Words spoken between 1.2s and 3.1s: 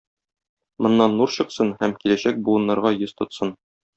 чыксын һәм киләчәк буыннарга